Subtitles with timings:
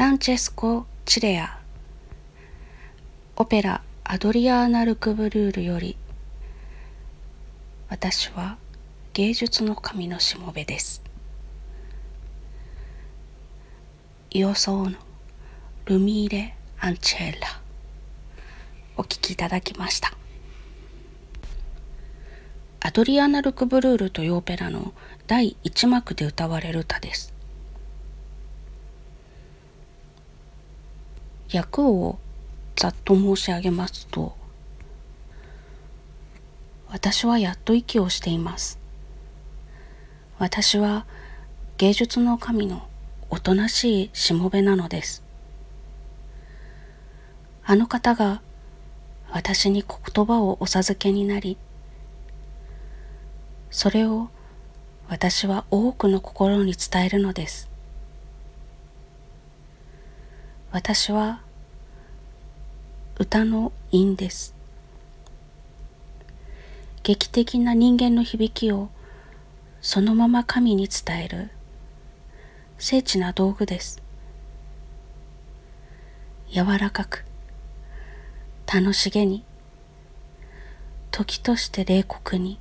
[0.00, 1.58] ランチェスコ・チレア
[3.36, 5.98] オペラ「アドリアーナ・ルクブルール」より
[7.90, 8.56] 私は
[9.12, 11.02] 芸術の神のしもべです。
[14.30, 14.96] イオソーノ・
[15.84, 17.60] ルミーレ・アンチェッラ
[18.96, 20.14] お聴きいただきました。
[22.80, 24.94] アドリアーナ・ルクブルールというオペラの
[25.26, 27.38] 第一幕で歌われる歌です。
[31.52, 32.18] 役を
[32.76, 34.36] ざっと申し上げますと
[36.88, 38.80] 私はやっと息をしています。
[40.38, 41.06] 私は
[41.78, 42.88] 芸術の神の
[43.30, 45.22] おとなしいしもべなのです。
[47.64, 48.42] あの方が
[49.30, 49.84] 私に
[50.14, 51.56] 言葉をお授けになり
[53.70, 54.28] それを
[55.08, 57.69] 私は多くの心に伝えるのです。
[60.72, 61.40] 私は
[63.18, 64.54] 歌の韻です。
[67.02, 68.88] 劇的な人間の響きを
[69.80, 71.50] そのまま神に伝える。
[72.78, 74.00] 精緻な道具です。
[76.52, 77.24] 柔らかく
[78.72, 79.42] 楽しげに
[81.10, 82.60] 時として冷酷に。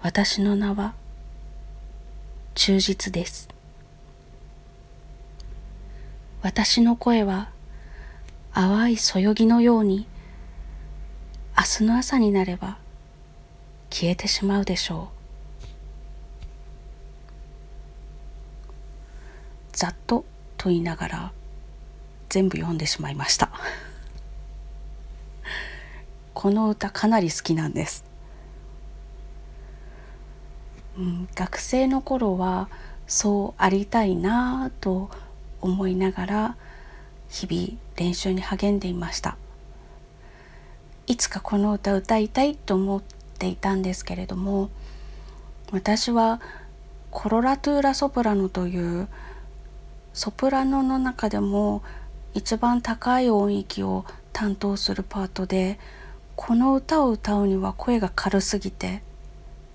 [0.00, 0.94] 私の名は
[2.54, 3.49] 忠実です。
[6.42, 7.50] 私の声は
[8.54, 10.06] 淡いそよぎのように
[11.56, 12.78] 明日の朝になれば
[13.90, 15.20] 消えてしまうでしょう。
[19.72, 20.24] ざっと
[20.56, 21.32] と言いながら
[22.30, 23.50] 全部読んでしまいました。
[26.32, 28.04] この歌かなり好きなんです、
[30.96, 32.70] うん、学生の頃は
[33.06, 35.10] そうありたいなと
[35.60, 36.56] 思いながら
[37.28, 39.36] 日々練習に励んでいました。
[41.10, 43.02] いつかこの歌歌いたいと思っ
[43.38, 44.70] ていたんですけれども
[45.72, 46.40] 私は
[47.10, 49.08] コロラトゥーラ・ソプラノという
[50.12, 51.82] ソプラノの中でも
[52.32, 55.80] 一番高い音域を担当するパートで
[56.36, 59.02] この歌を歌うには声が軽すぎて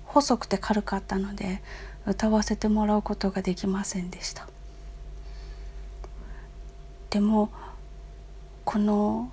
[0.05, 1.61] 細くて軽かったので
[2.07, 4.47] 歌わせてもらうことができませんでした。
[7.09, 7.49] でも
[8.63, 9.31] この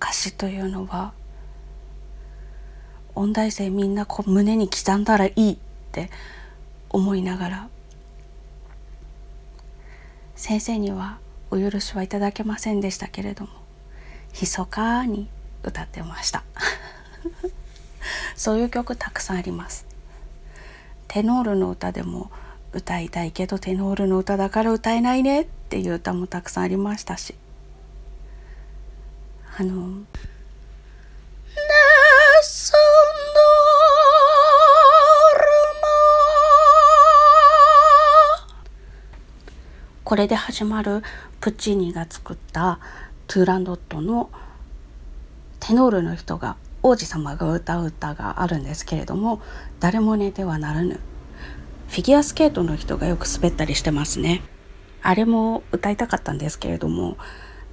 [0.00, 1.12] 歌詞というのは
[3.14, 5.56] 音大生みんなこう胸に刻んだらいいっ
[5.92, 6.10] て
[6.90, 7.68] 思いながら
[10.34, 11.18] 先生には
[11.50, 13.50] お許しはいただけませんでしたけれども
[14.40, 15.28] 密かに
[15.62, 16.42] 歌ってました。
[18.36, 19.86] そういう曲たくさんあります。
[21.08, 22.30] テノールの歌でも
[22.74, 27.34] 歌いたいけどテノールの歌だから歌えないねっていう歌もたくさんありましたし。
[29.56, 30.02] あの
[40.02, 41.02] これで始まる
[41.40, 42.80] プッチーニが作った
[43.26, 44.28] トゥーランドットの
[45.60, 49.40] テノールの人が王子様が歌う歌があるんですけれども
[49.80, 51.00] 誰も寝てはならぬ。
[51.94, 54.42] フィギュアスケートの人がよく滑ったりしてますね。
[55.00, 57.16] あれも歌いたかったんですけれども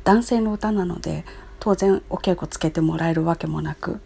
[0.03, 1.25] 男性の歌なので
[1.59, 4.00] 当然お稽古つけてもらえるわけもなく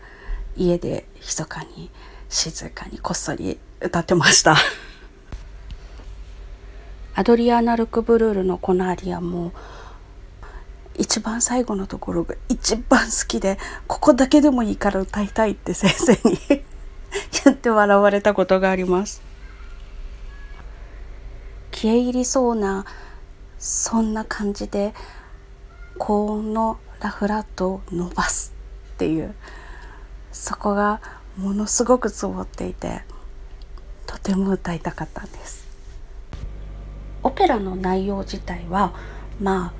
[0.55, 1.91] 家で密かに
[2.29, 4.55] 静かにこっそり歌ってました。
[7.13, 9.51] アドリアーナ・ルクブルールのこのアリアも
[10.97, 16.39] 一番最後のところが一番好きでここだけでもいいから歌いたいって先生に
[17.43, 19.24] 言って笑われたことがあります
[21.75, 22.85] 消え入りそうな
[23.59, 24.93] そんな感じで
[25.97, 28.53] 高音のラフラットを伸ばす
[28.93, 29.35] っていう
[30.31, 31.01] そこが
[31.35, 33.01] ものすごくつぼっていて
[34.07, 35.65] とても歌いたかったんです。
[37.23, 38.93] オペラの内容自体は
[39.41, 39.73] ま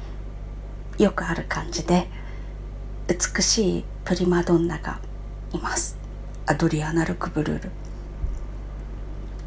[1.00, 2.10] あよくある感じで
[3.08, 5.00] 美しいプリマドンナが
[5.54, 5.98] います。
[6.46, 7.72] アドリアナ・ルクブルール。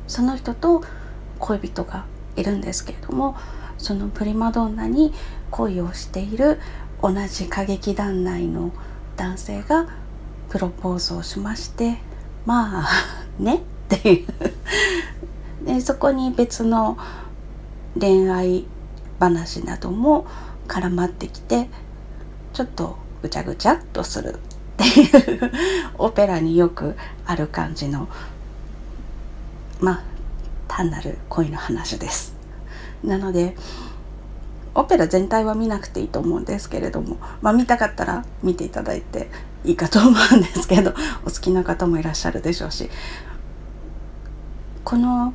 [0.07, 0.83] その人と
[1.39, 2.07] 恋人が
[2.39, 3.37] いるんですけれども
[3.77, 5.13] そのプリマドンナに
[5.51, 6.61] 恋をしている
[7.03, 8.73] 同じ歌劇団内の
[9.17, 9.89] 男性が
[10.49, 11.99] プロポーズをしまして
[12.45, 12.89] まあ
[13.39, 14.27] ねっていう。
[15.65, 16.97] でそこに別の
[17.99, 18.65] 恋愛
[19.19, 20.27] 話なども
[20.67, 21.69] 絡まってきて
[22.53, 24.35] ちょっとぐちゃぐちゃっとする。
[24.35, 24.39] っ
[24.77, 25.53] ていう。
[25.99, 26.97] オペラによく
[27.27, 28.09] ある感じの
[29.81, 30.03] まあ
[30.69, 32.37] 単なる恋の話です。
[33.03, 33.57] なので
[34.75, 39.29] オペラ全体は見なくていいと思うんですけれども、まあ、見たかったら見ていただいて
[39.65, 40.95] いいかと思うんですけど
[41.27, 42.89] お好きな方もいらっしゃるでしょうし
[44.85, 45.35] この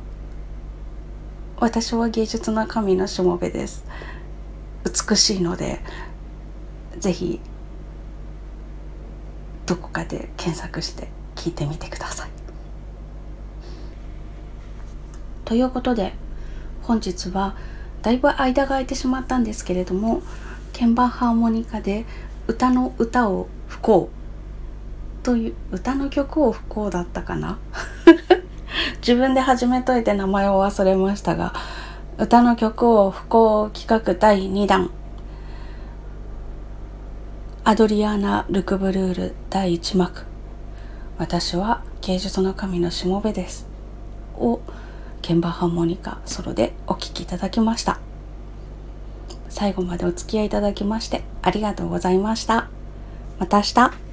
[1.60, 3.84] 「私は芸術の神のしもべです」
[5.10, 5.80] 美しいので
[6.98, 7.40] 是非
[9.66, 12.43] どこかで検索して聞いてみてください。
[15.44, 16.14] ということで
[16.82, 17.56] 本日は
[18.02, 20.22] だいぶ間が空いてしまったんですけれども
[20.78, 22.04] 鍵盤ハーモニカで
[22.46, 24.10] 歌の歌を不幸
[25.22, 27.58] という歌の曲を不幸だったかな？
[29.00, 31.54] 自分で始めといて名前を忘れましたが
[32.18, 34.90] 歌の曲を不幸企画第2弾。
[37.64, 40.24] アドリアーナ・ルクブルール第1幕。
[41.16, 43.66] 私は芸術の神のしもべです。
[44.38, 44.60] を
[45.26, 47.98] 鍵盤ハーモニカソロでお聴きいただきました。
[49.48, 52.68] 最後までお付き合いいただきましてありがとうございました。
[53.38, 54.03] また明日。